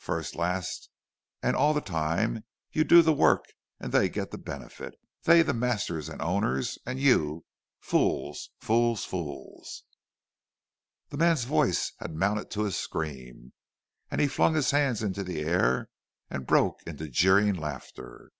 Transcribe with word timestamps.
_First, 0.02 0.34
last, 0.36 0.90
and 1.42 1.56
all 1.56 1.72
the 1.72 1.80
time, 1.80 2.44
you 2.72 2.84
do 2.84 3.00
the 3.00 3.14
work 3.14 3.46
and 3.80 3.90
they 3.90 4.10
get 4.10 4.30
the 4.32 4.36
benefit—they, 4.36 5.40
the 5.40 5.54
masters 5.54 6.10
and 6.10 6.20
owners, 6.20 6.78
and 6.84 7.00
you—fools—fools—fools!" 7.00 9.84
The 11.08 11.16
man's 11.16 11.44
voice 11.44 11.92
had 12.00 12.14
mounted 12.14 12.50
to 12.50 12.66
a 12.66 12.70
scream, 12.70 13.54
and 14.10 14.20
he 14.20 14.28
flung 14.28 14.54
his 14.56 14.72
hands 14.72 15.02
into 15.02 15.24
the 15.24 15.40
air 15.40 15.88
and 16.28 16.46
broke 16.46 16.82
into 16.82 17.08
jeering 17.08 17.54
laughter. 17.54 18.32